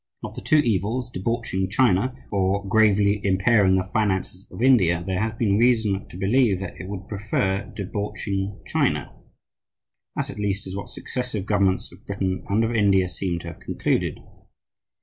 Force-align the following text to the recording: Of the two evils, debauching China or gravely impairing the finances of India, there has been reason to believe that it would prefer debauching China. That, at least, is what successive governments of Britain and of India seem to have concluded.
Of 0.23 0.33
the 0.33 0.41
two 0.41 0.55
evils, 0.57 1.11
debauching 1.11 1.69
China 1.69 2.15
or 2.31 2.67
gravely 2.67 3.21
impairing 3.23 3.75
the 3.75 3.87
finances 3.93 4.47
of 4.51 4.59
India, 4.59 5.03
there 5.05 5.19
has 5.19 5.33
been 5.33 5.59
reason 5.59 6.07
to 6.09 6.17
believe 6.17 6.59
that 6.59 6.75
it 6.81 6.89
would 6.89 7.07
prefer 7.07 7.71
debauching 7.75 8.59
China. 8.65 9.15
That, 10.15 10.31
at 10.31 10.39
least, 10.39 10.65
is 10.65 10.75
what 10.75 10.89
successive 10.89 11.45
governments 11.45 11.91
of 11.91 12.03
Britain 12.07 12.43
and 12.49 12.63
of 12.63 12.73
India 12.75 13.07
seem 13.09 13.37
to 13.41 13.49
have 13.49 13.59
concluded. 13.59 14.19